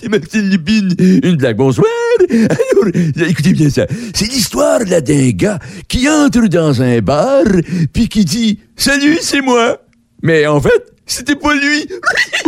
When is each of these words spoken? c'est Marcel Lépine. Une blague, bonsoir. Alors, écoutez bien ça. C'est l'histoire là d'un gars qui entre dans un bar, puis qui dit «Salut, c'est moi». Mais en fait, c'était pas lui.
c'est 0.00 0.08
Marcel 0.08 0.48
Lépine. 0.48 0.94
Une 0.98 1.36
blague, 1.36 1.56
bonsoir. 1.56 1.86
Alors, 2.30 3.28
écoutez 3.28 3.52
bien 3.52 3.70
ça. 3.70 3.86
C'est 4.14 4.26
l'histoire 4.26 4.80
là 4.80 5.00
d'un 5.00 5.30
gars 5.30 5.58
qui 5.88 6.08
entre 6.08 6.46
dans 6.46 6.82
un 6.82 7.00
bar, 7.00 7.44
puis 7.92 8.08
qui 8.08 8.24
dit 8.24 8.58
«Salut, 8.76 9.18
c'est 9.20 9.40
moi». 9.40 9.80
Mais 10.22 10.46
en 10.46 10.60
fait, 10.60 10.92
c'était 11.06 11.36
pas 11.36 11.54
lui. 11.54 11.86